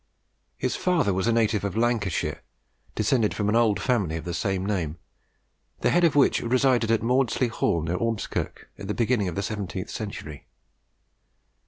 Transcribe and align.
His 0.57 0.75
father 0.75 1.13
was 1.13 1.27
a 1.27 1.31
native 1.31 1.63
of 1.63 1.77
Lancashire, 1.77 2.41
descended 2.95 3.35
from 3.35 3.49
an 3.49 3.55
old 3.55 3.79
family 3.79 4.15
of 4.17 4.25
the 4.25 4.33
same 4.33 4.65
name, 4.65 4.97
the 5.81 5.91
head 5.91 6.03
of 6.03 6.15
which 6.15 6.41
resided 6.41 6.89
at 6.89 7.03
Mawdsley 7.03 7.49
Hall 7.49 7.83
near 7.83 7.97
Ormskirk 7.97 8.67
at 8.79 8.87
the 8.87 8.95
beginning 8.95 9.27
of 9.27 9.35
the 9.35 9.43
seventeenth 9.43 9.91
century. 9.91 10.47